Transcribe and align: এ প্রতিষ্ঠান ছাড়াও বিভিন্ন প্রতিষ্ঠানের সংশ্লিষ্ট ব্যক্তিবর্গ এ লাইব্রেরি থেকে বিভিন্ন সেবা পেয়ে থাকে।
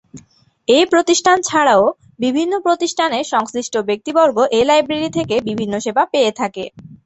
এ 0.67 0.79
প্রতিষ্ঠান 0.91 1.37
ছাড়াও 1.41 1.83
বিভিন্ন 2.19 2.53
প্রতিষ্ঠানের 2.65 3.25
সংশ্লিষ্ট 3.33 3.73
ব্যক্তিবর্গ 3.89 4.37
এ 4.51 4.61
লাইব্রেরি 4.69 5.09
থেকে 5.17 5.35
বিভিন্ন 5.49 5.73
সেবা 5.85 6.03
পেয়ে 6.13 6.31
থাকে। 6.39 6.63